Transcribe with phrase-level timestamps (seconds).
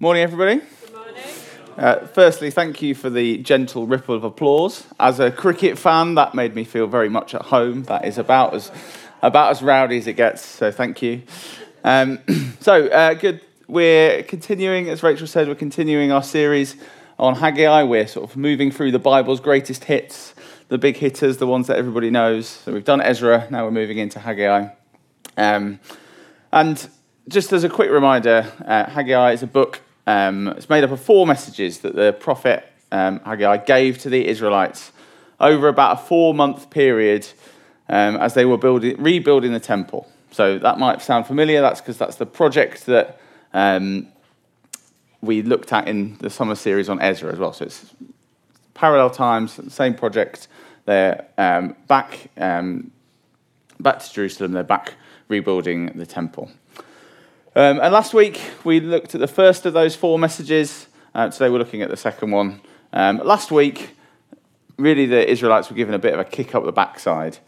[0.00, 0.56] Morning, everybody.
[0.56, 1.24] Good morning.
[1.76, 4.88] Uh, firstly, thank you for the gentle ripple of applause.
[4.98, 7.84] As a cricket fan, that made me feel very much at home.
[7.84, 8.72] That is about as,
[9.22, 11.22] about as rowdy as it gets, so thank you.
[11.84, 12.18] Um,
[12.60, 13.40] so, uh, good.
[13.68, 16.74] We're continuing, as Rachel said, we're continuing our series
[17.16, 17.84] on Haggai.
[17.84, 20.34] We're sort of moving through the Bible's greatest hits,
[20.70, 22.48] the big hitters, the ones that everybody knows.
[22.48, 24.70] So, we've done Ezra, now we're moving into Haggai.
[25.36, 25.78] Um,
[26.52, 26.88] and
[27.28, 29.80] just as a quick reminder, uh, Haggai is a book.
[30.06, 34.26] Um, it's made up of four messages that the prophet um, Haggai gave to the
[34.26, 34.92] Israelites
[35.40, 37.26] over about a four-month period
[37.88, 40.08] um, as they were building, rebuilding the temple.
[40.30, 41.60] So that might sound familiar.
[41.60, 43.20] That's because that's the project that
[43.52, 44.08] um,
[45.20, 47.52] we looked at in the summer series on Ezra as well.
[47.52, 47.94] So it's
[48.74, 50.48] parallel times, same project.
[50.84, 52.90] They're um, back um,
[53.80, 54.52] back to Jerusalem.
[54.52, 54.94] They're back
[55.28, 56.50] rebuilding the temple.
[57.56, 60.88] Um, and last week we looked at the first of those four messages.
[61.14, 62.60] Uh, today we're looking at the second one.
[62.92, 63.90] Um, last week,
[64.76, 67.38] really, the Israelites were given a bit of a kick up the backside.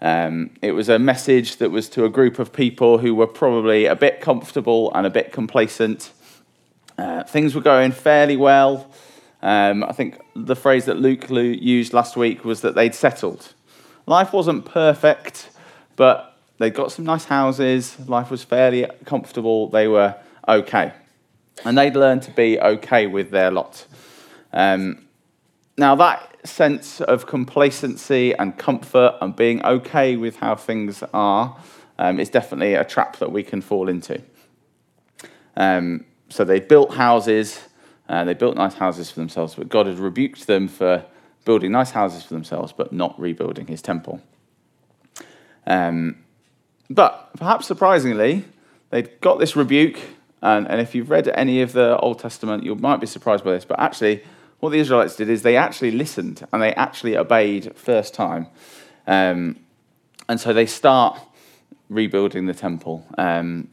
[0.00, 3.86] Um, it was a message that was to a group of people who were probably
[3.86, 6.12] a bit comfortable and a bit complacent.
[6.96, 8.88] Uh, things were going fairly well.
[9.42, 13.54] Um, I think the phrase that Luke used last week was that they'd settled.
[14.06, 15.50] Life wasn't perfect,
[15.96, 17.96] but they'd got some nice houses.
[18.08, 19.68] Life was fairly comfortable.
[19.68, 20.14] They were
[20.46, 20.92] okay.
[21.64, 23.86] And they'd learned to be okay with their lot.
[24.52, 25.06] Um,
[25.76, 31.56] now, that sense of complacency and comfort and being okay with how things are
[31.98, 34.22] um, is definitely a trap that we can fall into.
[35.56, 37.60] Um, so they built houses,
[38.08, 41.04] uh, they built nice houses for themselves, but God had rebuked them for
[41.44, 44.20] building nice houses for themselves, but not rebuilding his temple.
[45.66, 46.16] Um,
[46.90, 48.44] but perhaps surprisingly,
[48.90, 49.98] they'd got this rebuke,
[50.42, 53.52] and, and if you've read any of the Old Testament, you might be surprised by
[53.52, 54.22] this, but actually,
[54.60, 58.48] what the Israelites did is they actually listened and they actually obeyed first time.
[59.06, 59.56] Um,
[60.28, 61.18] and so they start
[61.88, 63.68] rebuilding the temple, um,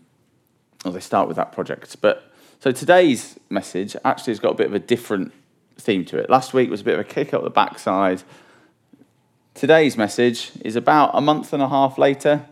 [0.86, 1.98] or they start with that project.
[2.02, 5.34] But so today's message actually has got a bit of a different
[5.78, 6.30] theme to it.
[6.30, 8.24] Last week was a bit of a kick up the backside.
[9.54, 12.46] Today's message is about a month and a half later,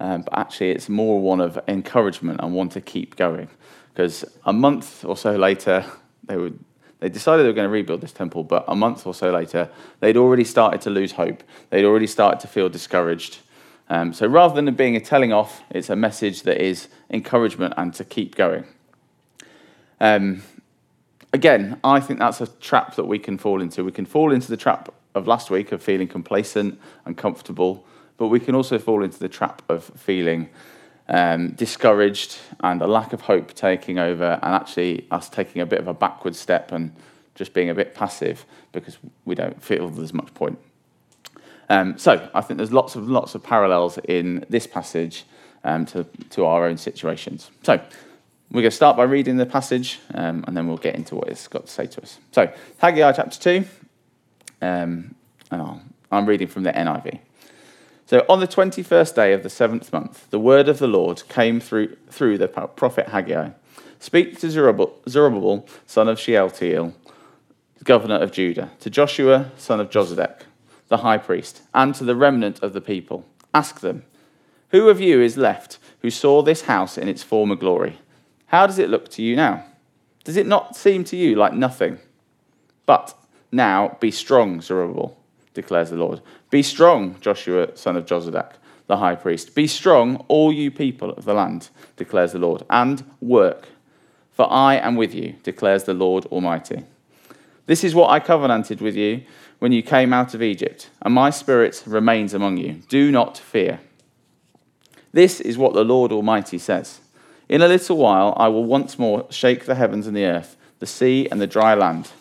[0.00, 3.48] um, but actually it's more one of encouragement and one to keep going.
[3.92, 5.84] Because a month or so later,
[6.24, 6.58] they would
[7.00, 9.70] they decided they were going to rebuild this temple, but a month or so later,
[10.00, 11.44] they'd already started to lose hope.
[11.70, 13.38] They'd already started to feel discouraged.
[13.88, 17.74] Um, so rather than it being a telling off, it's a message that is encouragement
[17.76, 18.64] and to keep going.
[20.00, 20.42] Um,
[21.32, 23.84] again, I think that's a trap that we can fall into.
[23.84, 27.86] We can fall into the trap of last week of feeling complacent and comfortable,
[28.18, 30.50] but we can also fall into the trap of feeling
[31.08, 35.78] um, discouraged and a lack of hope taking over, and actually us taking a bit
[35.78, 36.94] of a backward step and
[37.34, 40.58] just being a bit passive because we don't feel there's much point.
[41.70, 45.24] Um, so I think there's lots of lots of parallels in this passage
[45.64, 47.50] um, to, to our own situations.
[47.62, 47.80] So
[48.50, 51.28] we're going to start by reading the passage, um, and then we'll get into what
[51.28, 52.18] it's got to say to us.
[52.32, 53.64] So Haggai chapter two,
[54.60, 55.14] um,
[55.50, 57.20] and I'll, I'm reading from the NIV.
[58.08, 61.60] So on the 21st day of the seventh month, the word of the Lord came
[61.60, 63.50] through, through the prophet Haggai.
[64.00, 66.94] Speak to Zerubbabel, son of Shealtiel,
[67.84, 70.44] governor of Judah, to Joshua, son of Jozadak,
[70.88, 73.26] the high priest, and to the remnant of the people.
[73.52, 74.04] Ask them,
[74.70, 77.98] Who of you is left who saw this house in its former glory?
[78.46, 79.66] How does it look to you now?
[80.24, 81.98] Does it not seem to you like nothing?
[82.86, 83.14] But
[83.52, 85.18] now be strong, Zerubbabel
[85.54, 86.20] declares the Lord.
[86.50, 88.52] Be strong, Joshua, son of Jozadak,
[88.86, 89.54] the high priest.
[89.54, 93.68] Be strong, all you people of the land, declares the Lord, and work.
[94.32, 96.84] For I am with you, declares the Lord Almighty.
[97.66, 99.22] This is what I covenanted with you
[99.58, 102.82] when you came out of Egypt, and my spirit remains among you.
[102.88, 103.80] Do not fear.
[105.12, 107.00] This is what the Lord Almighty says
[107.48, 110.86] In a little while, I will once more shake the heavens and the earth, the
[110.86, 112.12] sea and the dry land.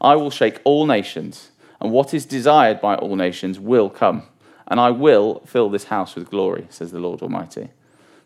[0.00, 1.50] I will shake all nations
[1.84, 4.22] and what is desired by all nations will come,
[4.66, 7.68] and I will fill this house with glory, says the Lord Almighty.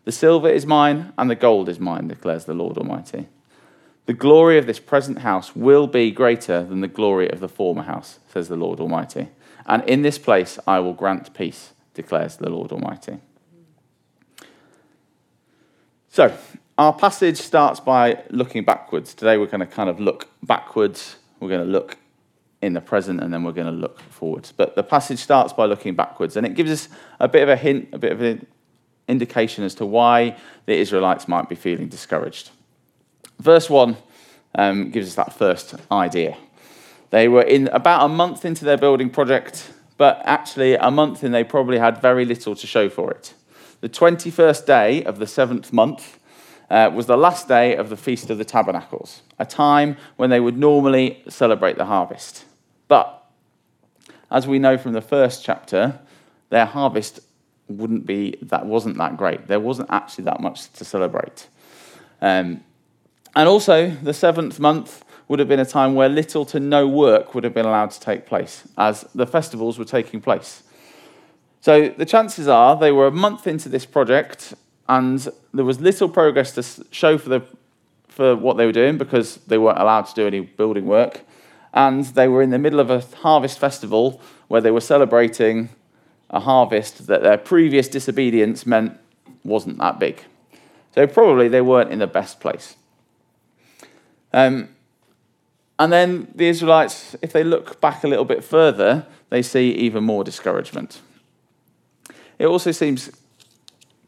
[0.05, 3.27] The silver is mine, and the gold is mine, declares the Lord Almighty.
[4.05, 7.83] The glory of this present house will be greater than the glory of the former
[7.83, 9.27] house, says the Lord Almighty.
[9.65, 13.17] And in this place I will grant peace, declares the Lord Almighty.
[16.07, 16.33] So,
[16.77, 19.13] our passage starts by looking backwards.
[19.13, 21.17] Today we're going to kind of look backwards.
[21.41, 21.97] We're going to look
[22.61, 24.51] in the present, and then we're going to look forwards.
[24.51, 26.89] But the passage starts by looking backwards, and it gives us
[27.19, 28.45] a bit of a hint, a bit of an
[29.07, 32.51] indication as to why the Israelites might be feeling discouraged.
[33.39, 33.97] Verse 1
[34.55, 36.37] um, gives us that first idea.
[37.09, 41.31] They were in about a month into their building project, but actually, a month in,
[41.31, 43.33] they probably had very little to show for it.
[43.81, 46.19] The 21st day of the seventh month
[46.69, 50.39] uh, was the last day of the Feast of the Tabernacles, a time when they
[50.39, 52.45] would normally celebrate the harvest.
[52.89, 53.23] But
[54.29, 55.97] as we know from the first chapter,
[56.49, 57.21] their harvest
[57.69, 59.47] wouldn't be that wasn't that great.
[59.47, 61.47] There wasn't actually that much to celebrate.
[62.21, 62.63] Um,
[63.35, 67.35] and also, the seventh month would have been a time where little to no work
[67.35, 70.63] would have been allowed to take place, as the festivals were taking place.
[71.61, 74.55] So the chances are they were a month into this project,
[74.87, 77.43] and there was little progress to show for the
[78.07, 81.21] for what they were doing because they weren't allowed to do any building work,
[81.73, 85.69] and they were in the middle of a harvest festival where they were celebrating
[86.29, 88.97] a harvest that their previous disobedience meant
[89.43, 90.23] wasn't that big.
[90.95, 92.75] So probably they weren't in the best place.
[94.33, 94.69] Um,
[95.77, 100.03] and then the Israelites, if they look back a little bit further, they see even
[100.03, 101.01] more discouragement.
[102.37, 103.09] It also seems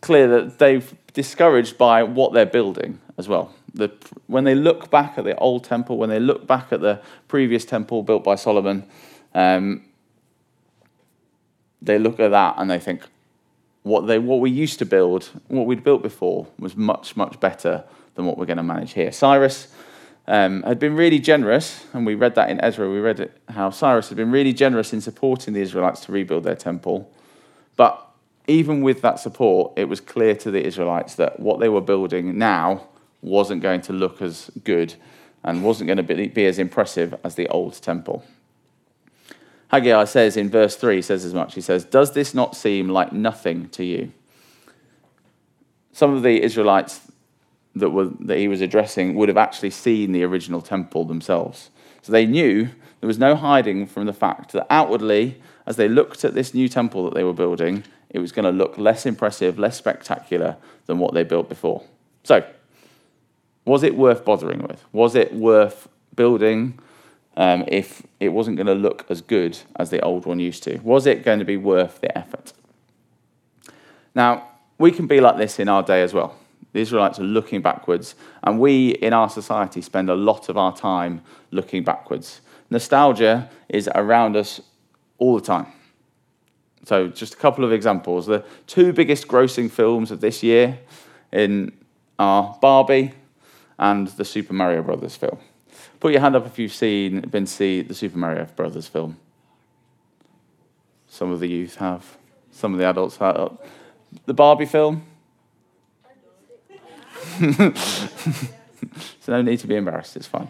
[0.02, 3.54] clear that they've discouraged by what they're building as well.
[3.74, 3.90] The,
[4.28, 7.64] when they look back at the old temple, when they look back at the previous
[7.64, 8.86] temple built by Solomon,
[9.34, 9.86] um,
[11.82, 13.04] they look at that and they think,
[13.84, 17.84] what, they, what we used to build, what we'd built before, was much, much better
[18.16, 19.12] than what we're going to manage here.
[19.12, 19.74] Cyrus
[20.28, 22.90] um, had been really generous, and we read that in Ezra.
[22.90, 26.44] We read it, how Cyrus had been really generous in supporting the Israelites to rebuild
[26.44, 27.12] their temple.
[27.76, 28.06] But
[28.48, 32.38] even with that support, it was clear to the Israelites that what they were building
[32.38, 32.88] now
[33.22, 34.96] wasn't going to look as good
[35.44, 38.24] and wasn't going to be, be as impressive as the old temple.
[39.70, 41.56] Haggai says in verse 3, he says as much.
[41.56, 44.12] He says, Does this not seem like nothing to you?
[45.94, 47.12] Some of the Israelites
[47.76, 51.70] that, were, that he was addressing would have actually seen the original temple themselves.
[52.02, 52.70] So they knew
[53.00, 56.68] there was no hiding from the fact that outwardly, as they looked at this new
[56.68, 61.00] temple that they were building, it was going to look less impressive, less spectacular than
[61.00, 61.84] what they built before.
[62.24, 62.46] So,
[63.66, 64.84] was it worth bothering with?
[64.92, 66.80] Was it worth building
[67.38, 70.78] um, if it wasn't going to look as good as the old one used to?
[70.80, 72.54] Was it going to be worth the effort?
[74.16, 74.48] Now,
[74.78, 76.36] we can be like this in our day as well.
[76.74, 80.76] The Israelites are looking backwards, and we in our society spend a lot of our
[80.76, 81.22] time
[81.52, 82.42] looking backwards.
[82.70, 84.62] Nostalgia is around us
[85.18, 85.68] all the time.
[86.86, 88.26] So, just a couple of examples.
[88.26, 90.80] The two biggest grossing films of this year
[91.32, 91.72] in
[92.18, 93.14] are Barbie
[93.82, 95.40] and the Super Mario Brothers film.
[96.00, 99.18] Put your hand up if you've seen, been see the Super Mario Brothers film.
[101.08, 102.18] Some of the youth have.
[102.52, 103.58] Some of the adults have.
[104.26, 105.04] The Barbie film.
[109.20, 110.16] so no need to be embarrassed.
[110.16, 110.50] It's fine.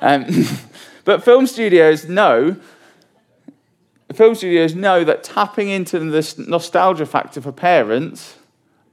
[0.00, 0.26] Um,
[1.04, 2.56] but film studios know.
[4.14, 8.36] Film studios know that tapping into this nostalgia factor for parents,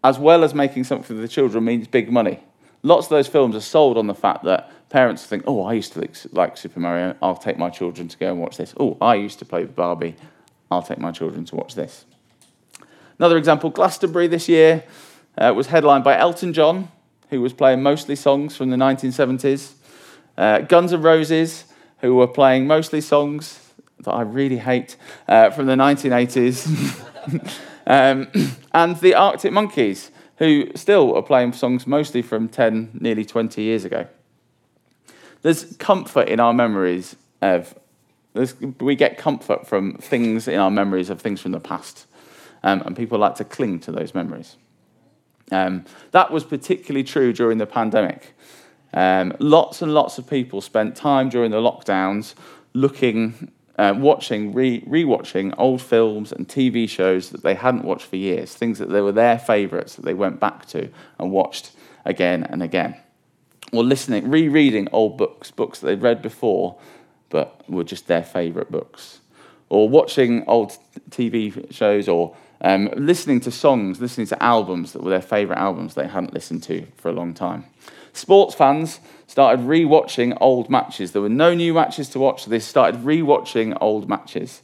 [0.04, 2.42] as well as making something for the children, means big money.
[2.84, 5.94] Lots of those films are sold on the fact that parents think, oh, I used
[5.94, 8.74] to like Super Mario, I'll take my children to go and watch this.
[8.80, 10.16] Oh, I used to play Barbie,
[10.72, 12.06] I'll take my children to watch this.
[13.20, 14.84] Another example Glastonbury this year
[15.38, 16.90] uh, was headlined by Elton John,
[17.30, 19.74] who was playing mostly songs from the 1970s,
[20.38, 21.66] uh, Guns N' Roses,
[22.00, 24.96] who were playing mostly songs that I really hate
[25.28, 26.68] uh, from the 1980s,
[27.88, 28.28] um,
[28.74, 33.86] and the Arctic Monkeys, who still are playing songs mostly from 10, nearly 20 years
[33.86, 34.08] ago.
[35.42, 37.78] There's comfort in our memories of,
[38.80, 42.06] we get comfort from things in our memories of things from the past,
[42.64, 44.58] um, and people like to cling to those memories.
[45.52, 48.34] Um, that was particularly true during the pandemic.
[48.94, 52.36] Um, lots and lots of people spent time during the lockdowns
[52.74, 58.16] looking uh, watching, re- rewatching old films and TV shows that they hadn't watched for
[58.16, 61.72] years, things that they were their favourites that they went back to and watched
[62.06, 62.96] again and again.
[63.72, 66.78] Or listening, rereading old books, books that they'd read before
[67.30, 69.20] but were just their favourite books.
[69.70, 70.78] Or watching old
[71.10, 75.94] TV shows or um, listening to songs, listening to albums that were their favourite albums
[75.94, 77.66] they hadn't listened to for a long time.
[78.18, 81.12] Sports fans started re-watching old matches.
[81.12, 84.64] There were no new matches to watch, so they started re-watching old matches.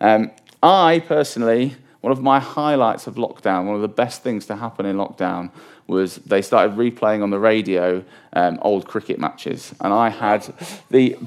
[0.00, 0.30] Um,
[0.62, 4.86] I personally, one of my highlights of lockdown, one of the best things to happen
[4.86, 5.50] in lockdown,
[5.86, 10.50] was they started replaying on the radio um, old cricket matches, and I had
[10.90, 11.18] the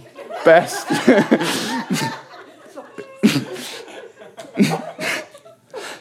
[0.43, 0.87] best.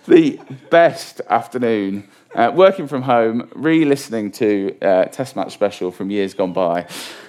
[0.06, 6.34] the best afternoon uh, working from home, re-listening to uh, Test Match Special from years
[6.34, 6.86] gone by,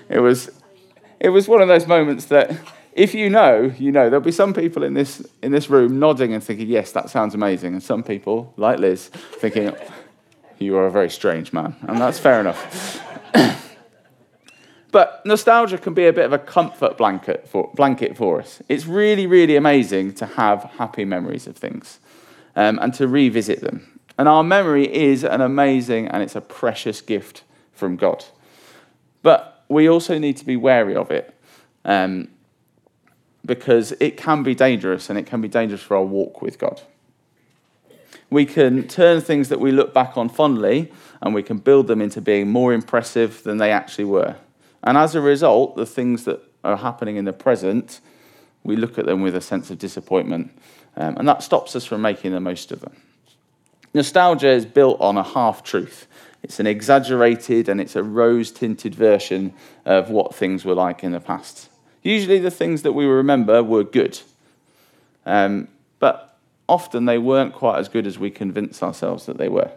[0.10, 0.50] it was,
[1.20, 2.52] it was one of those moments that
[2.94, 4.10] if you know, you know.
[4.10, 7.34] There'll be some people in this, in this room nodding and thinking, yes, that sounds
[7.34, 7.74] amazing.
[7.74, 9.74] And some people, like Liz, thinking,
[10.58, 11.76] you are a very strange man.
[11.84, 13.02] And that's fair enough.
[14.92, 18.62] but nostalgia can be a bit of a comfort blanket for, blanket for us.
[18.68, 22.00] It's really, really amazing to have happy memories of things
[22.56, 23.99] um, and to revisit them.
[24.20, 28.26] And our memory is an amazing and it's a precious gift from God.
[29.22, 31.34] But we also need to be wary of it.
[31.86, 32.28] Um,
[33.46, 36.82] because it can be dangerous and it can be dangerous for our walk with God.
[38.30, 42.02] We can turn things that we look back on fondly and we can build them
[42.02, 44.36] into being more impressive than they actually were.
[44.84, 48.02] And as a result, the things that are happening in the present,
[48.66, 50.52] we look at them with a sense of disappointment.
[50.98, 52.98] Um, and that stops us from making the most of them.
[53.94, 56.08] Nostalgia is built on a half truth.
[56.44, 59.54] It's an exaggerated and it's a rose tinted version
[59.86, 61.70] of what things were like in the past.
[62.02, 64.20] Usually, the things that we remember were good,
[65.26, 65.68] um,
[66.00, 69.72] but often they weren't quite as good as we convince ourselves that they were.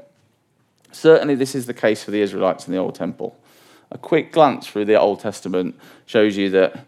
[0.92, 3.37] Certainly, this is the case for the Israelites in the Old Temple.
[3.90, 5.75] A quick glance through the Old Testament
[6.07, 6.87] shows you that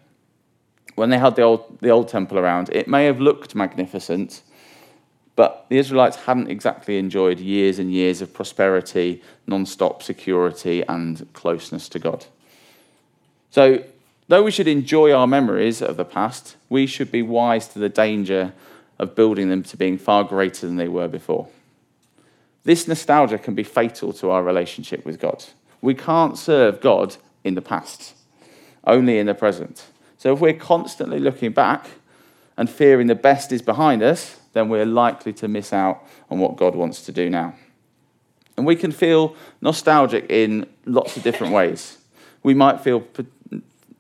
[0.95, 4.43] when they had the Old, the old Temple around, it may have looked magnificent,
[5.36, 11.26] but the Israelites hadn't exactly enjoyed years and years of prosperity, non stop security, and
[11.32, 12.26] closeness to God.
[13.50, 13.84] So
[14.28, 17.90] Though we should enjoy our memories of the past, we should be wise to the
[17.90, 18.54] danger
[18.98, 21.48] of building them to being far greater than they were before.
[22.62, 25.44] This nostalgia can be fatal to our relationship with God.
[25.82, 28.14] We can't serve God in the past,
[28.86, 29.84] only in the present.
[30.16, 31.86] So if we're constantly looking back
[32.56, 36.56] and fearing the best is behind us, then we're likely to miss out on what
[36.56, 37.54] God wants to do now.
[38.56, 41.99] And we can feel nostalgic in lots of different ways.
[42.42, 43.06] We might feel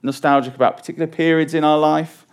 [0.02, 2.24] nostalgic about particular periods in our life,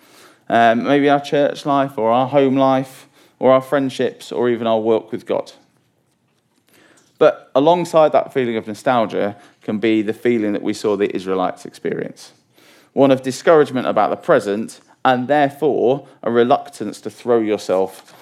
[0.50, 3.08] um, maybe our church life or our home life
[3.40, 5.52] or our friendships or even our work with God.
[7.18, 11.66] But alongside that feeling of nostalgia can be the feeling that we saw the Israelites
[11.66, 12.34] experience
[12.94, 18.14] one of discouragement about the present and therefore a reluctance to throw yourself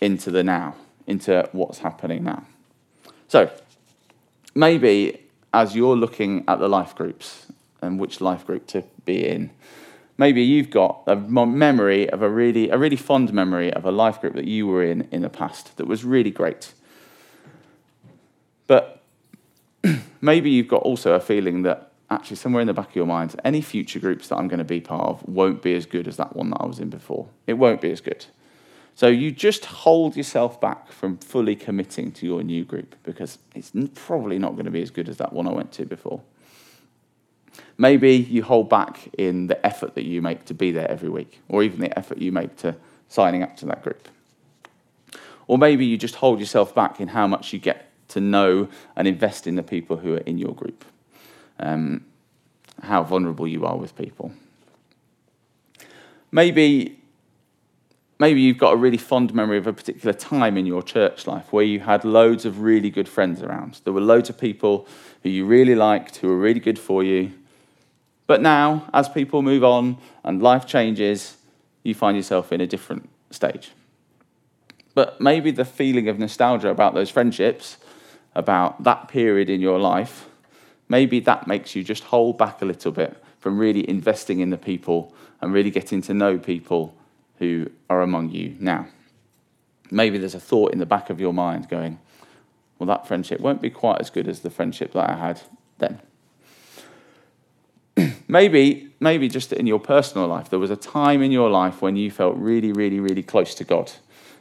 [0.00, 0.74] into the now,
[1.06, 2.44] into what's happening now.
[3.28, 3.50] So,
[4.54, 5.20] maybe
[5.54, 7.46] as you're looking at the life groups
[7.80, 9.50] and which life group to be in.
[10.18, 14.20] Maybe you've got a memory of a really, a really fond memory of a life
[14.20, 16.72] group that you were in in the past that was really great.
[18.66, 19.02] But
[20.20, 23.38] maybe you've got also a feeling that actually, somewhere in the back of your mind,
[23.44, 26.16] any future groups that I'm going to be part of won't be as good as
[26.16, 27.28] that one that I was in before.
[27.46, 28.26] It won't be as good.
[28.94, 33.72] So you just hold yourself back from fully committing to your new group because it's
[33.94, 36.22] probably not going to be as good as that one I went to before.
[37.76, 41.40] Maybe you hold back in the effort that you make to be there every week,
[41.48, 42.76] or even the effort you make to
[43.08, 44.08] signing up to that group.
[45.46, 49.08] Or maybe you just hold yourself back in how much you get to know and
[49.08, 50.84] invest in the people who are in your group,
[51.58, 52.04] um,
[52.82, 54.32] how vulnerable you are with people.
[56.32, 56.98] Maybe,
[58.18, 61.52] maybe you've got a really fond memory of a particular time in your church life
[61.52, 63.80] where you had loads of really good friends around.
[63.84, 64.86] There were loads of people
[65.22, 67.32] who you really liked, who were really good for you,
[68.26, 71.36] but now, as people move on and life changes,
[71.82, 73.72] you find yourself in a different stage.
[74.94, 77.76] But maybe the feeling of nostalgia about those friendships,
[78.34, 80.28] about that period in your life,
[80.88, 84.56] maybe that makes you just hold back a little bit from really investing in the
[84.56, 86.96] people and really getting to know people
[87.38, 88.86] who are among you now.
[89.90, 91.98] Maybe there's a thought in the back of your mind going,
[92.78, 95.40] well, that friendship won't be quite as good as the friendship that I had
[95.78, 96.00] then.
[98.28, 101.96] maybe, maybe just in your personal life, there was a time in your life when
[101.96, 103.92] you felt really, really, really close to God.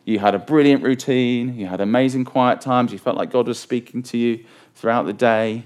[0.06, 3.60] You had a brilliant routine, you had amazing quiet times, you felt like God was
[3.60, 4.44] speaking to you
[4.76, 5.66] throughout the day.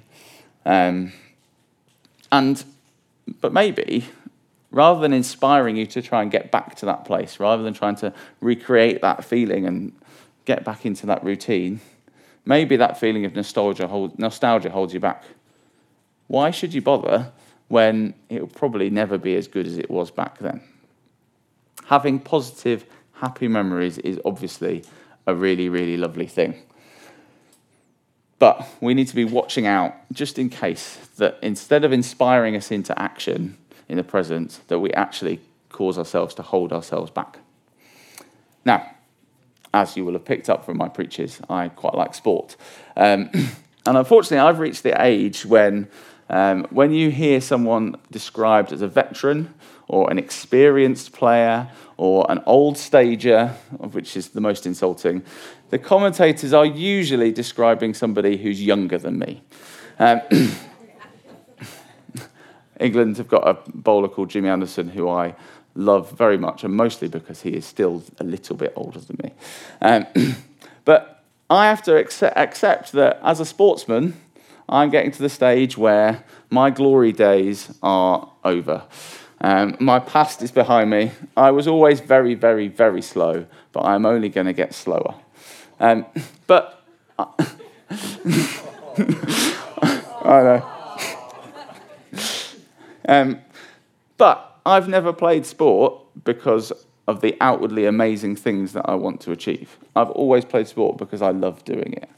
[0.68, 1.14] Um,
[2.32, 2.64] and,
[3.42, 4.06] but maybe,
[4.70, 7.96] rather than inspiring you to try and get back to that place, rather than trying
[7.96, 9.94] to recreate that feeling and
[10.46, 11.80] get back into that routine,
[12.46, 15.24] maybe that feeling of nostalgia, hold, nostalgia holds you back.
[16.28, 17.32] Why should you bother
[17.68, 20.62] when it will probably never be as good as it was back then.
[21.86, 24.84] Having positive, happy memories is obviously
[25.26, 26.56] a really, really lovely thing.
[28.40, 32.72] But we need to be watching out just in case that instead of inspiring us
[32.72, 33.58] into action
[33.90, 35.40] in the present, that we actually
[35.70, 37.40] cause ourselves to hold ourselves back.
[38.64, 38.92] Now,
[39.74, 42.56] as you will have picked up from my preaches, I quite like sport.
[42.96, 43.30] Um,
[43.86, 45.88] and unfortunately, I've reached the age when,
[46.30, 49.54] um, when you hear someone described as a veteran
[49.88, 53.48] or an experienced player or an old stager,
[53.92, 55.24] which is the most insulting,
[55.70, 59.42] the commentators are usually describing somebody who's younger than me.
[60.00, 60.22] Um,
[62.80, 65.36] England have got a bowler called Jimmy Anderson who I
[65.76, 69.32] love very much, and mostly because he is still a little bit older than me.
[69.82, 70.06] Um,
[70.86, 74.20] but I have to accept, accept that as a sportsman,
[74.70, 78.84] I'm getting to the stage where my glory days are over.
[79.40, 81.12] Um, my past is behind me.
[81.36, 85.16] I was always very, very, very slow, but I'm only going to get slower.
[85.80, 86.06] Um,
[86.48, 86.84] but
[87.20, 87.34] I
[90.26, 90.70] know.
[93.08, 93.42] Um,
[94.18, 96.74] but I've never played sport because
[97.08, 99.78] of the outwardly amazing things that I want to achieve.
[99.96, 102.10] I've always played sport because I love doing it.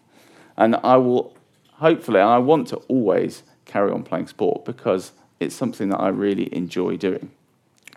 [0.57, 1.37] And I will,
[1.79, 6.53] hopefully, I want to always carry on playing sport because it's something that I really
[6.53, 7.31] enjoy doing.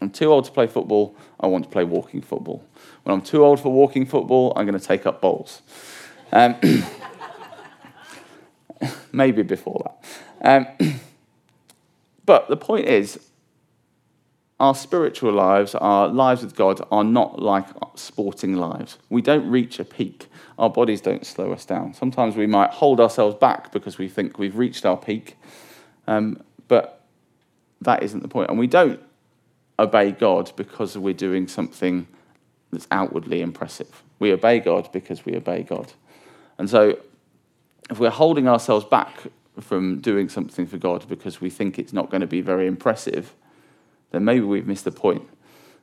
[0.01, 2.65] I'm too old to play football, I want to play walking football.
[3.03, 5.63] When I'm too old for walking football, I'm going to take up bowls.
[6.33, 6.57] Um,
[9.13, 9.93] maybe before
[10.41, 10.79] that.
[10.79, 10.79] Um,
[12.27, 13.19] but the point is,
[14.63, 17.67] our spiritual lives, our lives with God, are not like
[17.97, 18.97] sporting lives.
[19.11, 20.29] We don't reach a peak.
[20.57, 21.95] Our bodies don't slow us down.
[21.95, 25.37] Sometimes we might hold ourselves back because we think we've reached our peak,
[26.07, 27.05] um, but
[27.81, 28.51] that isn't the point.
[28.51, 29.01] And we don't
[29.81, 32.07] obey God because we're doing something
[32.71, 34.05] that's outwardly impressive.
[34.21, 35.93] We obey God because we obey God.
[36.57, 37.01] And so,
[37.91, 39.25] if we're holding ourselves back
[39.59, 43.35] from doing something for God because we think it's not going to be very impressive,
[44.13, 45.29] then maybe we've missed the point.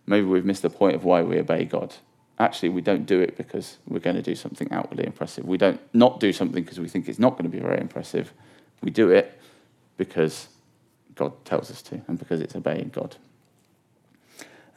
[0.05, 1.95] Maybe we've missed the point of why we obey God.
[2.39, 5.45] Actually, we don't do it because we're going to do something outwardly impressive.
[5.45, 8.33] We don't not do something because we think it's not going to be very impressive.
[8.81, 9.39] We do it
[9.97, 10.47] because
[11.15, 13.17] God tells us to and because it's obeying God.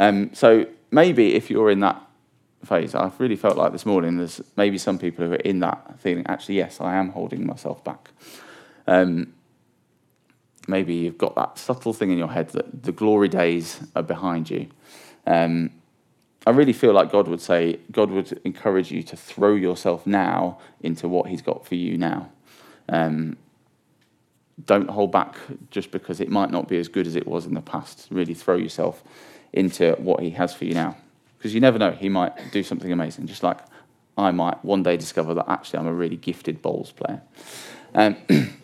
[0.00, 2.02] Um, so maybe if you're in that
[2.64, 6.00] phase, I've really felt like this morning there's maybe some people who are in that
[6.00, 8.10] feeling, actually, yes, I am holding myself back.
[8.88, 9.34] Um,
[10.68, 14.50] maybe you've got that subtle thing in your head that the glory days are behind
[14.50, 14.68] you.
[15.26, 15.70] Um,
[16.46, 20.58] I really feel like God would say, God would encourage you to throw yourself now
[20.80, 22.30] into what He's got for you now.
[22.88, 23.36] Um,
[24.66, 25.36] don't hold back
[25.70, 28.08] just because it might not be as good as it was in the past.
[28.10, 29.02] Really throw yourself
[29.52, 30.96] into what He has for you now.
[31.38, 33.58] Because you never know, He might do something amazing, just like
[34.18, 37.22] I might one day discover that actually I'm a really gifted bowls player.
[37.94, 38.16] Um,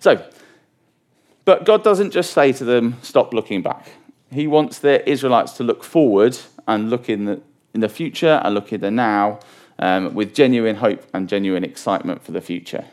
[0.00, 0.26] so,
[1.44, 3.90] but God doesn't just say to them, stop looking back.
[4.30, 7.40] He wants the Israelites to look forward and look in the,
[7.74, 9.40] in the future and look in the now
[9.78, 12.84] um, with genuine hope and genuine excitement for the future.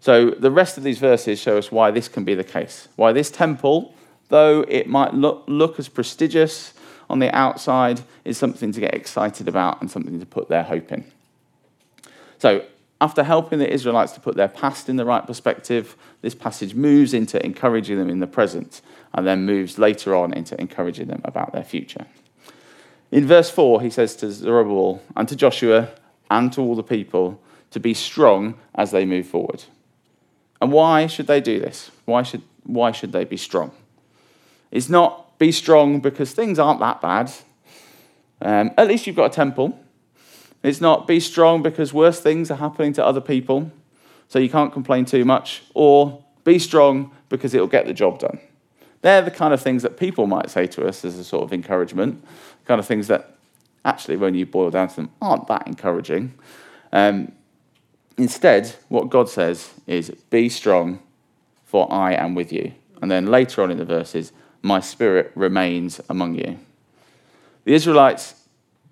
[0.00, 2.88] So the rest of these verses show us why this can be the case.
[2.96, 3.94] Why this temple,
[4.28, 6.74] though it might look, look as prestigious
[7.08, 10.92] on the outside, is something to get excited about and something to put their hope
[10.92, 11.04] in.
[12.38, 12.64] So
[13.04, 17.12] after helping the Israelites to put their past in the right perspective, this passage moves
[17.12, 18.80] into encouraging them in the present
[19.12, 22.06] and then moves later on into encouraging them about their future.
[23.12, 25.90] In verse 4, he says to Zerubbabel and to Joshua
[26.30, 27.38] and to all the people
[27.72, 29.64] to be strong as they move forward.
[30.62, 31.90] And why should they do this?
[32.06, 33.72] Why should, why should they be strong?
[34.70, 37.30] It's not be strong because things aren't that bad.
[38.40, 39.78] Um, at least you've got a temple.
[40.64, 43.70] It's not be strong because worse things are happening to other people,
[44.28, 45.62] so you can't complain too much.
[45.74, 48.40] Or be strong because it'll get the job done.
[49.02, 51.52] They're the kind of things that people might say to us as a sort of
[51.52, 52.24] encouragement,
[52.64, 53.36] kind of things that
[53.84, 56.32] actually, when you boil down to them, aren't that encouraging.
[56.90, 57.32] Um,
[58.16, 61.00] instead, what God says is, Be strong,
[61.66, 62.72] for I am with you.
[63.02, 66.58] And then later on in the verses, My spirit remains among you.
[67.64, 68.34] The Israelites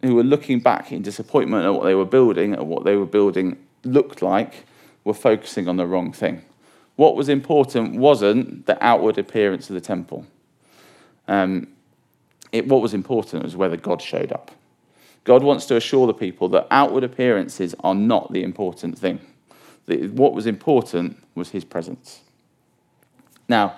[0.02, 3.06] who were looking back in disappointment at what they were building, at what they were
[3.06, 4.64] building looked like,
[5.04, 6.42] were focusing on the wrong thing.
[6.96, 10.26] What was important wasn't the outward appearance of the temple.
[11.28, 11.68] Um,
[12.50, 14.50] it, what was important was whether God showed up.
[15.24, 19.20] God wants to assure the people that outward appearances are not the important thing.
[19.86, 22.20] what was important was his presence.
[23.48, 23.76] Now,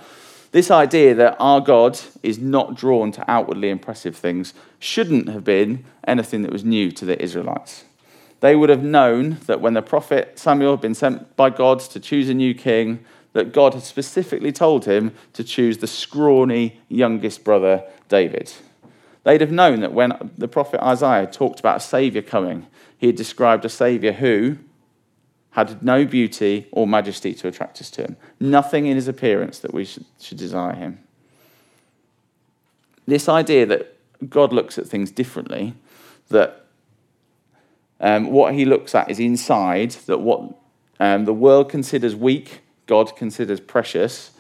[0.55, 5.85] this idea that our God is not drawn to outwardly impressive things shouldn't have been
[6.07, 7.83] anything that was new to the Israelites.
[8.39, 11.99] They would have known that when the prophet Samuel had been sent by God to
[11.99, 17.43] choose a new king, that God had specifically told him to choose the scrawny youngest
[17.43, 18.53] brother, David.
[19.25, 23.17] They'd have known that when the prophet Isaiah talked about a Saviour coming, he had
[23.17, 24.59] described a Saviour who
[25.55, 29.73] had no beauty or majesty to attract us to him, nothing in his appearance that
[29.73, 30.99] we should, should desire him.
[33.07, 33.97] This idea that
[34.29, 35.75] God looks at things differently,
[36.29, 36.67] that
[38.01, 40.41] um, what he looks at is inside, that what
[40.99, 44.33] um, the world considers weak, God considers precious,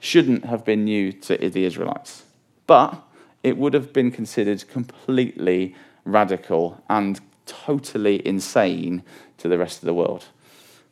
[0.00, 2.24] shouldn't have been new to the Israelites.
[2.66, 3.02] But
[3.42, 9.02] it would have been considered completely radical and totally insane
[9.38, 10.26] to the rest of the world.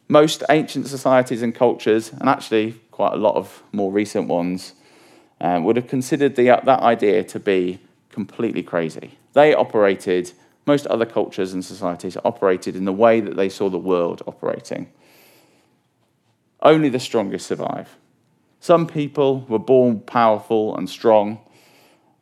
[0.08, 4.74] Most ancient societies and cultures, and actually quite a lot of more recent ones,
[5.40, 9.18] um, would have considered the, that idea to be completely crazy.
[9.32, 10.32] They operated,
[10.64, 14.90] most other cultures and societies operated in the way that they saw the world operating.
[16.62, 17.96] Only the strongest survive.
[18.60, 21.40] Some people were born powerful and strong,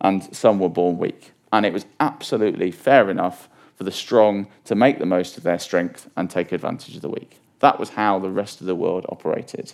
[0.00, 1.32] and some were born weak.
[1.52, 5.58] And it was absolutely fair enough for the strong to make the most of their
[5.58, 7.40] strength and take advantage of the weak.
[7.64, 9.72] That was how the rest of the world operated.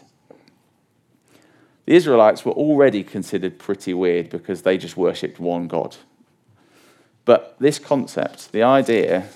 [1.87, 5.97] The Israelites were already considered pretty weird because they just worshipped one God.
[7.25, 9.27] But this concept, the idea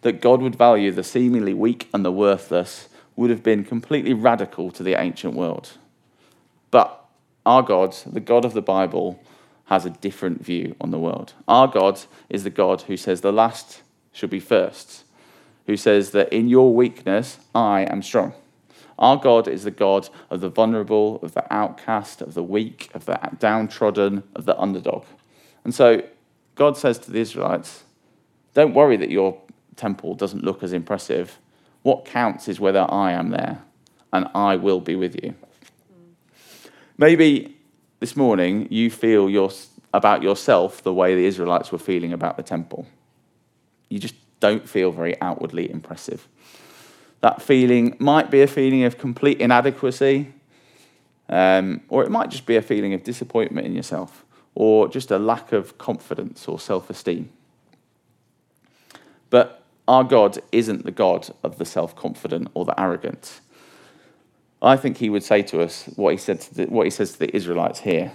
[0.00, 4.72] that God would value the seemingly weak and the worthless, would have been completely radical
[4.72, 5.74] to the ancient world.
[6.72, 7.04] But
[7.46, 9.22] our God, the God of the Bible,
[9.66, 11.34] has a different view on the world.
[11.46, 15.04] Our God is the God who says the last should be first,
[15.66, 18.34] who says that in your weakness, I am strong.
[18.98, 23.06] Our God is the God of the vulnerable, of the outcast, of the weak, of
[23.06, 25.04] the downtrodden, of the underdog.
[25.64, 26.02] And so
[26.54, 27.84] God says to the Israelites,
[28.54, 29.40] Don't worry that your
[29.76, 31.38] temple doesn't look as impressive.
[31.82, 33.62] What counts is whether I am there,
[34.12, 35.34] and I will be with you.
[36.98, 37.56] Maybe
[38.00, 39.50] this morning you feel your,
[39.92, 42.86] about yourself the way the Israelites were feeling about the temple.
[43.88, 46.26] You just don't feel very outwardly impressive.
[47.20, 50.32] That feeling might be a feeling of complete inadequacy,
[51.28, 54.24] um, or it might just be a feeling of disappointment in yourself,
[54.56, 57.30] or just a lack of confidence or self esteem.
[59.30, 63.40] But our God isn't the God of the self confident or the arrogant.
[64.60, 67.18] I think he would say to us what he, said the, what he says to
[67.20, 68.12] the Israelites here.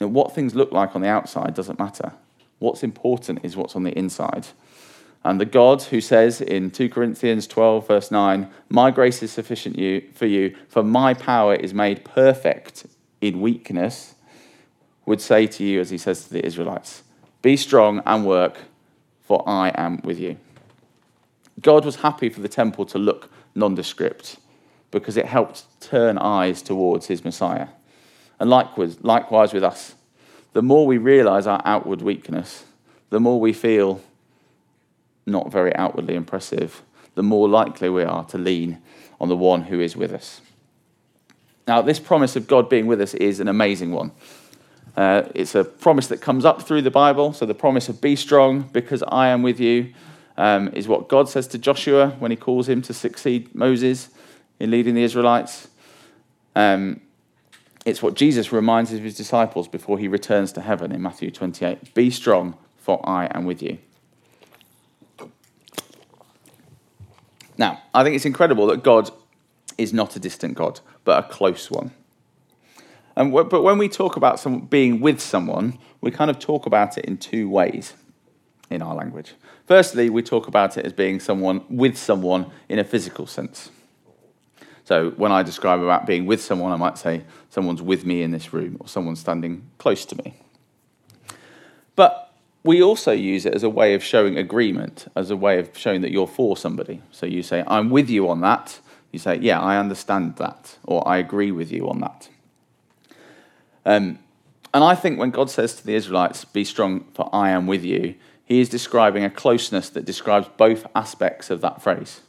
[0.00, 2.12] And what things look like on the outside doesn't matter.
[2.58, 4.46] What's important is what's on the inside.
[5.24, 9.76] And the God who says in 2 Corinthians 12, verse 9, My grace is sufficient
[10.14, 12.86] for you, for my power is made perfect
[13.20, 14.14] in weakness,
[15.06, 17.04] would say to you, as he says to the Israelites,
[17.40, 18.58] Be strong and work,
[19.20, 20.38] for I am with you.
[21.60, 24.38] God was happy for the temple to look nondescript
[24.90, 27.68] because it helped turn eyes towards his Messiah.
[28.40, 29.94] And likewise, likewise with us,
[30.52, 32.64] the more we realize our outward weakness,
[33.10, 34.00] the more we feel
[35.26, 36.82] not very outwardly impressive,
[37.14, 38.80] the more likely we are to lean
[39.20, 40.40] on the one who is with us.
[41.66, 44.10] Now, this promise of God being with us is an amazing one.
[44.96, 47.32] Uh, it's a promise that comes up through the Bible.
[47.32, 49.94] So, the promise of be strong because I am with you
[50.36, 54.10] um, is what God says to Joshua when he calls him to succeed Moses
[54.58, 55.68] in leading the Israelites.
[56.54, 57.00] Um,
[57.84, 62.10] it's what Jesus reminds his disciples before he returns to heaven in Matthew 28 Be
[62.10, 63.78] strong, for I am with you.
[67.62, 69.08] Now, I think it's incredible that God
[69.78, 71.92] is not a distant God, but a close one.
[73.14, 76.98] And but when we talk about some, being with someone, we kind of talk about
[76.98, 77.94] it in two ways
[78.68, 79.34] in our language.
[79.64, 83.70] Firstly, we talk about it as being someone with someone in a physical sense.
[84.82, 88.32] So when I describe about being with someone, I might say someone's with me in
[88.32, 90.34] this room or someone's standing close to me.
[91.94, 92.31] But
[92.64, 96.00] we also use it as a way of showing agreement, as a way of showing
[96.02, 97.02] that you're for somebody.
[97.10, 98.80] So you say, I'm with you on that.
[99.10, 102.28] You say, Yeah, I understand that, or I agree with you on that.
[103.84, 104.20] Um,
[104.72, 107.84] and I think when God says to the Israelites, Be strong, for I am with
[107.84, 112.20] you, he is describing a closeness that describes both aspects of that phrase.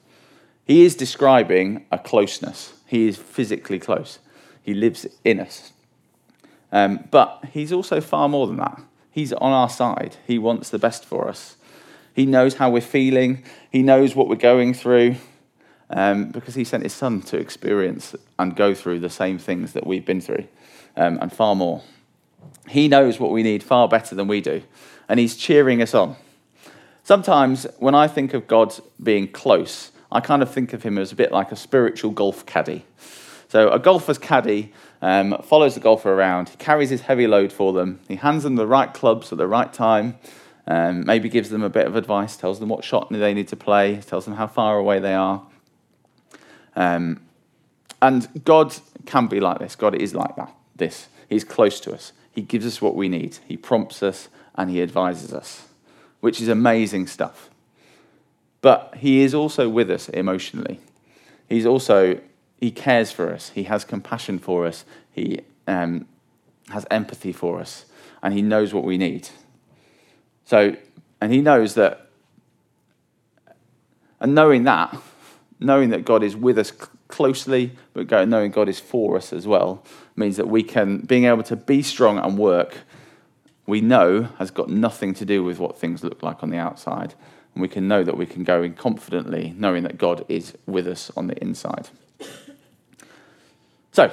[0.65, 2.73] He is describing a closeness.
[2.87, 4.19] He is physically close.
[4.61, 5.73] He lives in us.
[6.71, 8.81] Um, but he's also far more than that.
[9.13, 10.17] He's on our side.
[10.25, 11.55] He wants the best for us.
[12.13, 13.43] He knows how we're feeling.
[13.71, 15.15] He knows what we're going through
[15.89, 19.85] um, because he sent his son to experience and go through the same things that
[19.85, 20.47] we've been through
[20.97, 21.83] um, and far more.
[22.67, 24.63] He knows what we need far better than we do,
[25.07, 26.15] and he's cheering us on.
[27.03, 31.11] Sometimes when I think of God being close, I kind of think of him as
[31.11, 32.85] a bit like a spiritual golf caddy.
[33.53, 37.71] So, a golfer's caddy um, follows the golfer around, he carries his heavy load for
[37.71, 40.17] them, he hands them the right clubs at the right time,
[40.65, 43.55] um, maybe gives them a bit of advice, tells them what shot they need to
[43.55, 45.45] play, tells them how far away they are.
[46.75, 47.21] Um,
[48.01, 49.75] and God can be like this.
[49.75, 50.51] God is like that.
[50.75, 51.09] This.
[51.29, 52.11] He's close to us.
[52.31, 53.37] He gives us what we need.
[53.47, 55.67] He prompts us and he advises us,
[56.21, 57.51] which is amazing stuff.
[58.61, 60.79] But he is also with us emotionally.
[61.47, 62.19] He's also,
[62.63, 63.49] he cares for us.
[63.49, 64.85] He has compassion for us.
[65.11, 66.07] He um,
[66.69, 67.83] has empathy for us.
[68.21, 69.27] And he knows what we need.
[70.45, 70.77] So,
[71.19, 72.07] and he knows that,
[74.21, 74.95] and knowing that,
[75.59, 76.71] knowing that God is with us
[77.09, 79.83] closely, but knowing God is for us as well,
[80.15, 82.77] means that we can, being able to be strong and work,
[83.67, 87.13] we know has got nothing to do with what things look like on the outside.
[87.55, 90.87] And we can know that we can go in confidently, knowing that God is with
[90.87, 91.89] us on the inside.
[93.93, 94.11] So,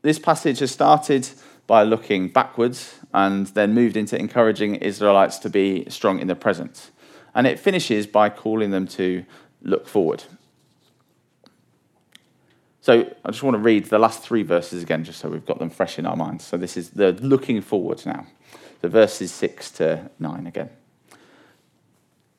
[0.00, 1.28] this passage has started
[1.66, 6.90] by looking backwards and then moved into encouraging Israelites to be strong in the present.
[7.34, 9.26] And it finishes by calling them to
[9.60, 10.24] look forward.
[12.80, 15.58] So I just want to read the last three verses again, just so we've got
[15.58, 16.46] them fresh in our minds.
[16.46, 18.26] So this is the looking forward now.
[18.80, 20.70] The verses 6 to 9 again.
[21.10, 21.18] It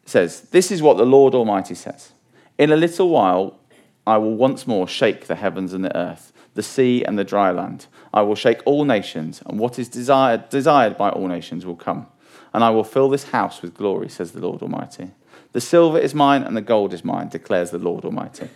[0.10, 2.14] says, This is what the Lord Almighty says
[2.58, 3.60] In a little while,
[4.08, 7.52] I will once more shake the heavens and the earth, the sea and the dry
[7.52, 7.86] land.
[8.12, 12.08] I will shake all nations, and what is desired, desired by all nations will come.
[12.52, 15.12] And I will fill this house with glory, says the Lord Almighty.
[15.52, 18.50] The silver is mine, and the gold is mine, declares the Lord Almighty.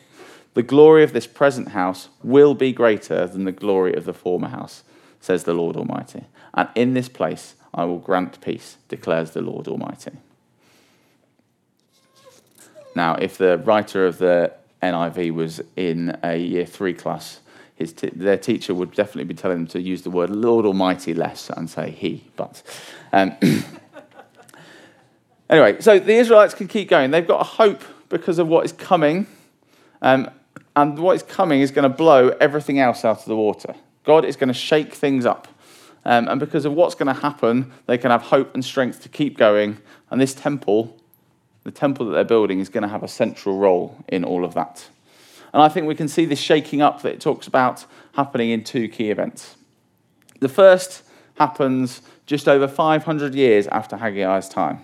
[0.55, 4.49] The glory of this present house will be greater than the glory of the former
[4.49, 4.81] house,
[5.19, 6.23] says the Lord Almighty.
[6.55, 10.13] And in this place I will grant peace, declares the Lord Almighty.
[12.95, 17.40] Now, if the writer of the NIV was in a year three class,
[17.87, 21.49] t- their teacher would definitely be telling them to use the word Lord Almighty less
[21.49, 22.23] and say He.
[22.35, 22.61] But
[23.13, 23.35] um,
[25.49, 27.11] anyway, so the Israelites can keep going.
[27.11, 29.27] They've got a hope because of what is coming.
[30.01, 30.29] Um,
[30.75, 33.75] and what is coming is going to blow everything else out of the water.
[34.03, 35.47] God is going to shake things up.
[36.05, 39.09] Um, and because of what's going to happen, they can have hope and strength to
[39.09, 39.77] keep going.
[40.09, 40.97] And this temple,
[41.63, 44.53] the temple that they're building, is going to have a central role in all of
[44.55, 44.87] that.
[45.53, 48.63] And I think we can see this shaking up that it talks about happening in
[48.63, 49.55] two key events.
[50.39, 51.03] The first
[51.35, 54.79] happens just over 500 years after Haggai's time.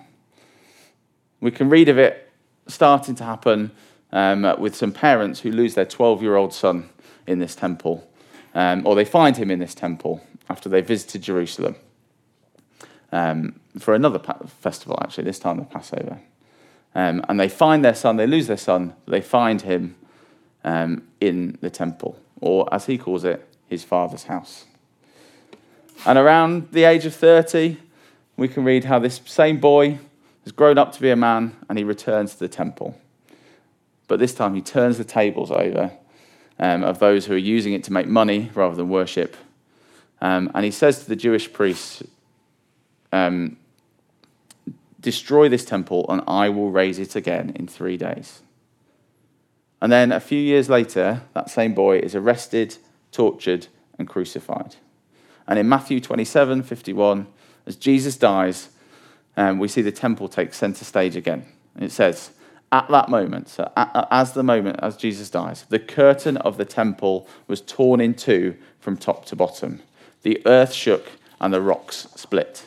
[1.40, 2.30] We can read of it
[2.66, 3.70] starting to happen
[4.12, 6.90] um, with some parents who lose their 12 year old son
[7.26, 8.08] in this temple,
[8.54, 11.76] um, or they find him in this temple after they visited Jerusalem
[13.12, 16.20] um, for another pa- festival, actually, this time the Passover.
[16.94, 19.94] Um, and they find their son, they lose their son, they find him
[20.68, 24.66] um, in the temple, or as he calls it, his father's house.
[26.04, 27.78] And around the age of 30,
[28.36, 29.98] we can read how this same boy
[30.44, 33.00] has grown up to be a man and he returns to the temple.
[34.08, 35.90] But this time he turns the tables over
[36.58, 39.36] um, of those who are using it to make money rather than worship.
[40.20, 42.02] Um, and he says to the Jewish priests,
[43.10, 43.56] um,
[45.00, 48.42] Destroy this temple, and I will raise it again in three days.
[49.80, 52.76] And then a few years later, that same boy is arrested,
[53.12, 54.76] tortured, and crucified.
[55.46, 57.26] And in Matthew 27 51,
[57.66, 58.70] as Jesus dies,
[59.36, 61.46] um, we see the temple take center stage again.
[61.74, 62.30] And it says,
[62.70, 67.26] at that moment, so as the moment as Jesus dies, the curtain of the temple
[67.46, 69.80] was torn in two from top to bottom.
[70.22, 72.66] The earth shook and the rocks split.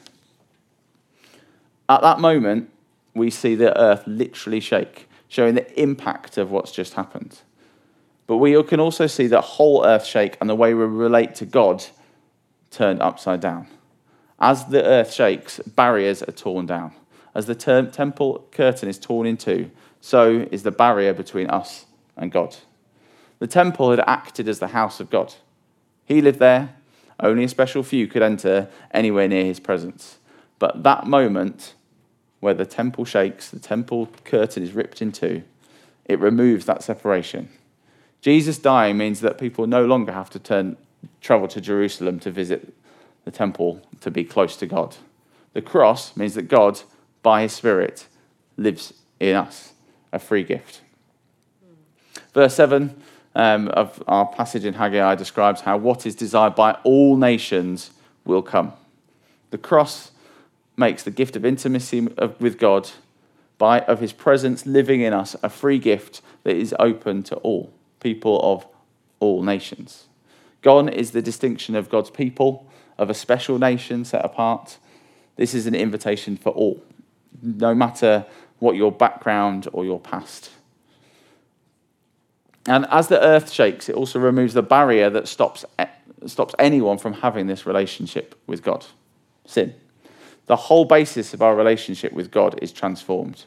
[1.87, 2.71] At that moment,
[3.13, 7.39] we see the earth literally shake, showing the impact of what's just happened.
[8.27, 11.45] But we can also see the whole earth shake and the way we relate to
[11.45, 11.85] God
[12.69, 13.67] turned upside down.
[14.41, 16.91] As the earth shakes, barriers are torn down.
[17.33, 21.85] As the temple curtain is torn in two, so is the barrier between us
[22.17, 22.57] and God.
[23.39, 25.35] The temple had acted as the house of God.
[26.03, 26.75] He lived there,
[27.21, 30.17] only a special few could enter anywhere near his presence.
[30.59, 31.73] But that moment
[32.41, 35.43] where the temple shakes, the temple curtain is ripped in two,
[36.05, 37.47] it removes that separation.
[38.19, 40.75] Jesus dying means that people no longer have to turn,
[41.21, 42.73] travel to Jerusalem to visit
[43.23, 44.97] the temple to be close to God.
[45.53, 46.81] The cross means that God,
[47.23, 48.07] by his Spirit,
[48.57, 49.73] lives in us
[50.11, 50.81] a free gift.
[52.33, 52.95] Verse 7
[53.35, 57.91] um, of our passage in Haggai describes how what is desired by all nations
[58.25, 58.73] will come.
[59.51, 60.10] The cross
[60.81, 62.01] makes the gift of intimacy
[62.39, 62.91] with God
[63.57, 67.71] by of his presence living in us a free gift that is open to all
[68.01, 68.65] people of
[69.19, 70.07] all nations.
[70.61, 72.67] Gone is the distinction of God's people,
[72.97, 74.79] of a special nation set apart.
[75.35, 76.83] This is an invitation for all,
[77.41, 78.25] no matter
[78.59, 80.49] what your background or your past.
[82.67, 85.87] And as the earth shakes, it also removes the barrier that stops, eh,
[86.25, 88.85] stops anyone from having this relationship with God
[89.45, 89.75] sin.
[90.51, 93.45] The whole basis of our relationship with God is transformed.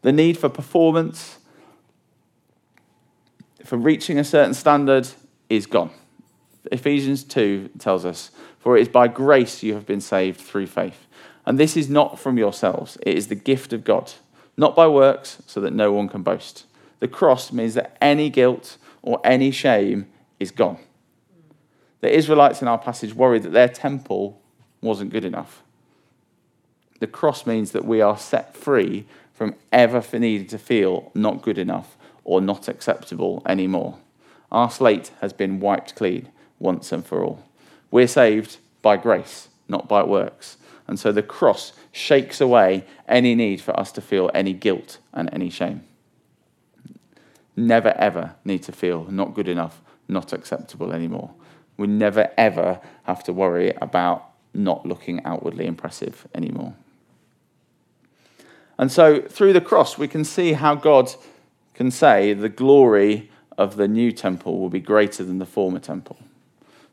[0.00, 1.40] The need for performance,
[3.66, 5.08] for reaching a certain standard,
[5.50, 5.90] is gone.
[6.72, 8.30] Ephesians 2 tells us,
[8.60, 11.06] For it is by grace you have been saved through faith.
[11.44, 14.10] And this is not from yourselves, it is the gift of God,
[14.56, 16.64] not by works, so that no one can boast.
[17.00, 20.06] The cross means that any guilt or any shame
[20.40, 20.78] is gone.
[22.00, 24.40] The Israelites in our passage worried that their temple
[24.80, 25.62] wasn't good enough.
[27.00, 31.58] The cross means that we are set free from ever needing to feel not good
[31.58, 33.98] enough or not acceptable anymore.
[34.50, 37.44] Our slate has been wiped clean once and for all.
[37.90, 40.56] We're saved by grace, not by works.
[40.86, 45.28] And so the cross shakes away any need for us to feel any guilt and
[45.32, 45.84] any shame.
[47.56, 51.30] Never ever need to feel not good enough, not acceptable anymore.
[51.76, 56.74] We never ever have to worry about not looking outwardly impressive anymore.
[58.78, 61.12] And so through the cross, we can see how God
[61.74, 66.16] can say the glory of the new temple will be greater than the former temple.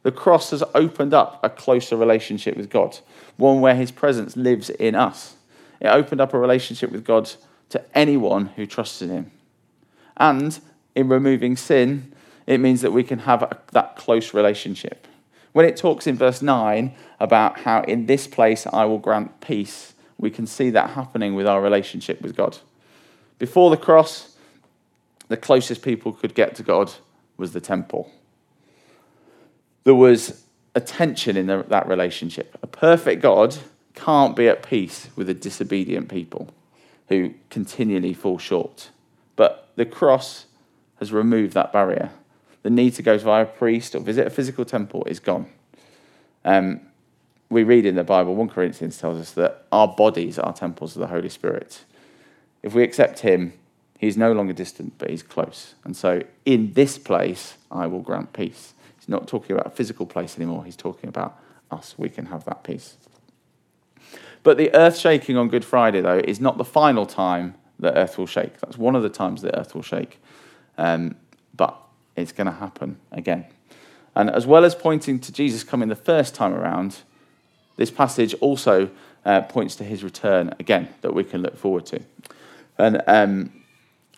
[0.03, 2.99] The cross has opened up a closer relationship with God,
[3.37, 5.35] one where his presence lives in us.
[5.79, 7.31] It opened up a relationship with God
[7.69, 9.31] to anyone who trusted him.
[10.17, 10.59] And
[10.95, 12.13] in removing sin,
[12.47, 15.07] it means that we can have a, that close relationship.
[15.53, 19.94] When it talks in verse 9 about how in this place I will grant peace,
[20.17, 22.57] we can see that happening with our relationship with God.
[23.37, 24.35] Before the cross,
[25.27, 26.93] the closest people could get to God
[27.37, 28.11] was the temple
[29.85, 32.57] there was a tension in the, that relationship.
[32.61, 33.55] A perfect God
[33.93, 36.49] can't be at peace with a disobedient people
[37.07, 38.89] who continually fall short.
[39.37, 40.47] But the cross
[40.99, 42.11] has removed that barrier.
[42.63, 45.45] The need to go via a priest or visit a physical temple is gone.
[46.43, 46.81] Um,
[47.49, 50.99] we read in the Bible, 1 Corinthians tells us that our bodies are temples of
[50.99, 51.83] the Holy Spirit.
[52.63, 53.53] If we accept Him,
[53.97, 55.75] He's no longer distant, but He's close.
[55.83, 58.73] And so, in this place, I will grant peace.
[58.99, 60.65] He's not talking about a physical place anymore.
[60.65, 61.39] He's talking about
[61.71, 61.95] us.
[61.97, 62.97] We can have that peace.
[64.43, 68.17] But the earth shaking on Good Friday, though, is not the final time that earth
[68.17, 68.59] will shake.
[68.59, 70.19] That's one of the times that earth will shake.
[70.77, 71.15] Um,
[71.55, 71.79] but
[72.15, 73.45] it's going to happen again.
[74.15, 76.99] And as well as pointing to Jesus coming the first time around,
[77.75, 78.89] this passage also
[79.25, 82.01] uh, points to his return again that we can look forward to.
[82.77, 83.51] And um,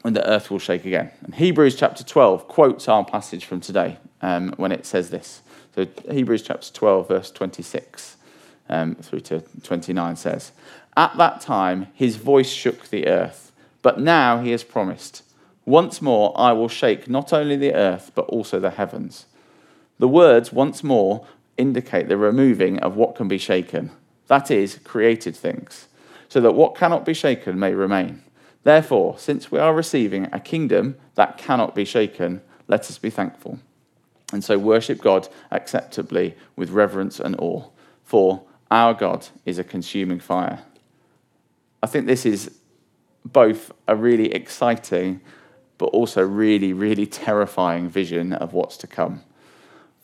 [0.02, 1.12] when the earth will shake again.
[1.24, 5.42] And Hebrews chapter 12 quotes our passage from today um, when it says this.
[5.76, 8.18] So Hebrews chapter 12, verse 26
[8.70, 10.52] um, through to 29 says,
[10.96, 15.24] At that time his voice shook the earth, but now he has promised,
[15.66, 19.26] Once more I will shake not only the earth, but also the heavens.
[20.00, 21.26] The words once more
[21.58, 23.92] indicate the removing of what can be shaken,
[24.28, 25.88] that is, created things,
[26.30, 28.24] so that what cannot be shaken may remain.
[28.64, 33.60] Therefore, since we are receiving a kingdom that cannot be shaken, let us be thankful.
[34.34, 37.64] And so worship God acceptably with reverence and awe,
[38.04, 40.64] for our God is a consuming fire.
[41.82, 42.60] I think this is
[43.24, 45.22] both a really exciting
[45.78, 49.24] but also really, really terrifying vision of what's to come.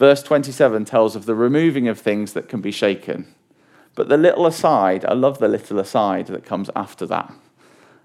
[0.04, 3.34] Verse 27 tells of the removing of things that can be shaken.
[3.96, 7.34] But the little aside, I love the little aside that comes after that.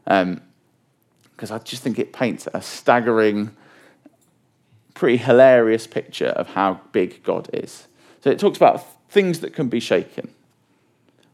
[0.05, 3.51] Because um, I just think it paints a staggering
[4.95, 7.89] pretty hilarious picture of how big God is.
[8.23, 10.33] So it talks about things that can be shaken.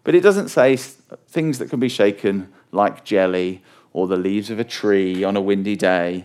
[0.03, 4.59] But it doesn't say things that can be shaken like jelly or the leaves of
[4.59, 6.25] a tree on a windy day.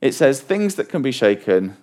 [0.00, 1.76] It says things that can be shaken,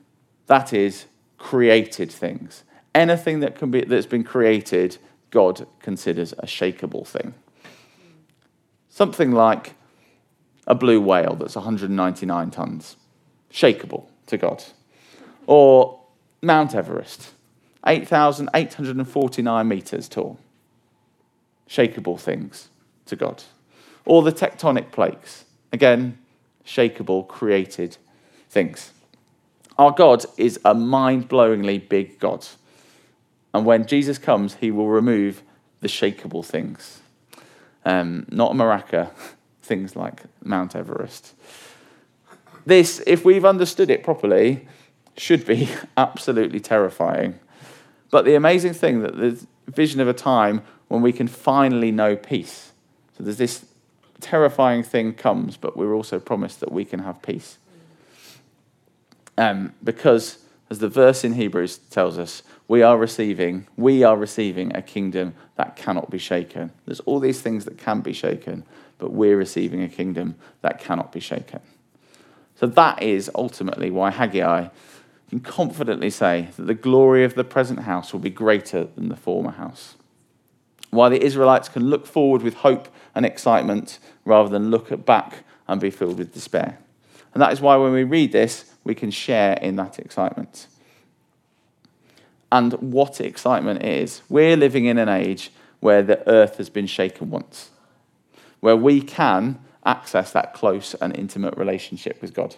[0.48, 1.06] that is,
[1.38, 2.63] created things.
[2.93, 4.98] Anything that can be, that's been created,
[5.32, 7.34] God considers a shakable thing.
[8.89, 9.74] Something like
[10.65, 12.95] a blue whale that's 199 tons,
[13.51, 14.64] shakable to God.
[15.47, 15.99] Or
[16.41, 17.32] Mount Everest,
[17.86, 20.39] 8,849 meters tall.
[21.70, 22.70] Shakable things
[23.05, 23.43] to God.
[24.05, 26.18] Or the tectonic plates, again,
[26.66, 27.97] shakable, created
[28.49, 28.91] things.
[29.78, 32.45] Our God is a mind blowingly big God.
[33.53, 35.43] And when Jesus comes, he will remove
[35.82, 37.01] the shakable things.
[37.84, 39.11] Um, not maraca,
[39.61, 41.34] things like Mount Everest.
[42.65, 44.67] This, if we've understood it properly,
[45.17, 47.39] should be absolutely terrifying.
[48.11, 52.15] But the amazing thing that the vision of a time when we can finally know
[52.15, 52.71] peace.
[53.17, 53.65] So there's this
[54.21, 57.57] terrifying thing comes, but we're also promised that we can have peace.
[59.38, 64.76] Um, because, as the verse in Hebrews tells us, we are receiving, we are receiving
[64.76, 66.72] a kingdom that cannot be shaken.
[66.86, 68.64] There's all these things that can be shaken,
[68.98, 71.60] but we're receiving a kingdom that cannot be shaken.
[72.56, 74.70] So that is ultimately why Haggai
[75.30, 79.16] can confidently say that the glory of the present house will be greater than the
[79.16, 79.96] former house.
[80.92, 85.82] Why the Israelites can look forward with hope and excitement rather than look back and
[85.82, 86.78] be filled with despair.
[87.34, 90.68] And that is why when we read this, we can share in that excitement.
[92.52, 94.22] And what excitement is.
[94.30, 97.72] We're living in an age where the earth has been shaken once,
[98.62, 102.56] where we can access that close and intimate relationship with God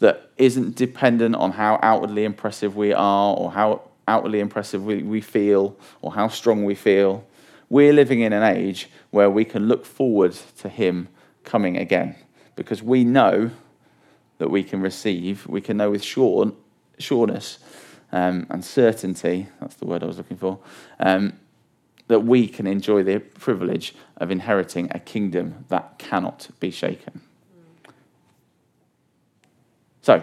[0.00, 5.20] that isn't dependent on how outwardly impressive we are or how outwardly impressive we, we
[5.20, 7.26] feel or how strong we feel.
[7.68, 11.08] We're living in an age where we can look forward to Him
[11.44, 12.14] coming again
[12.54, 13.50] because we know
[14.38, 16.52] that we can receive, we can know with sure,
[16.98, 17.58] sureness
[18.12, 20.58] um, and certainty that's the word I was looking for
[20.98, 21.34] um,
[22.06, 27.20] that we can enjoy the privilege of inheriting a kingdom that cannot be shaken.
[30.00, 30.22] So,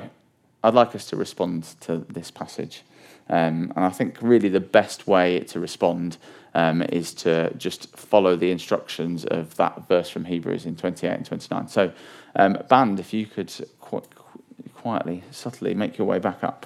[0.64, 2.82] I'd like us to respond to this passage.
[3.30, 6.18] Um, and I think really the best way to respond
[6.56, 11.26] um, is to just follow the instructions of that verse from Hebrews in 28 and
[11.26, 11.68] 29.
[11.68, 11.92] So,
[12.36, 14.02] um, band, if you could qu-
[14.74, 16.66] quietly, subtly make your way back up.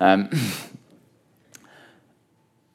[0.00, 0.28] Um,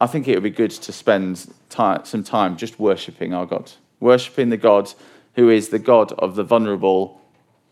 [0.01, 4.49] I think it would be good to spend some time just worshipping our God, worshipping
[4.49, 4.93] the God
[5.36, 7.22] who is the God of the vulnerable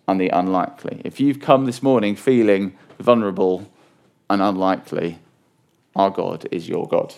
[0.08, 1.02] and the unlikely.
[1.04, 3.70] If you've come this morning feeling vulnerable
[4.30, 5.20] and unlikely,
[5.96, 7.14] our God is your God.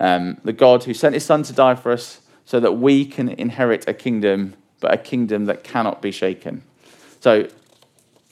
[0.00, 3.28] Um, the God who sent his son to die for us so that we can
[3.28, 6.62] inherit a kingdom, but a kingdom that cannot be shaken.
[7.20, 7.48] So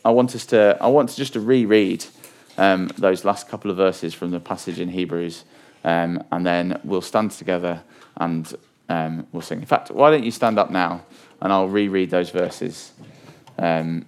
[0.05, 2.05] I want us to, I want to just to reread
[2.59, 5.45] um, those last couple of verses from the passage in Hebrews,
[5.85, 7.83] um, and then we'll stand together
[8.17, 8.55] and
[8.89, 9.61] um, we'll sing.
[9.61, 11.05] In fact, why don't you stand up now
[11.41, 12.93] and I'll reread those verses.
[13.59, 14.07] Um,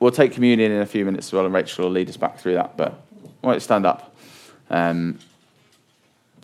[0.00, 2.38] we'll take communion in a few minutes as well, and Rachel will lead us back
[2.38, 2.76] through that.
[2.76, 3.00] But
[3.40, 4.13] why don't you stand up?
[4.70, 5.18] Um,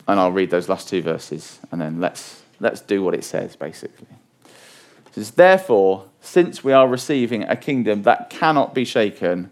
[0.07, 3.55] and I'll read those last two verses, and then let's, let's do what it says,
[3.55, 4.07] basically.
[4.45, 9.51] It says, Therefore, since we are receiving a kingdom that cannot be shaken,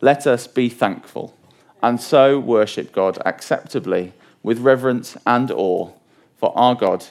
[0.00, 1.36] let us be thankful,
[1.82, 5.90] and so worship God acceptably with reverence and awe,
[6.36, 7.06] for our God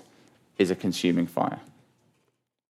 [0.58, 1.60] is a consuming fire.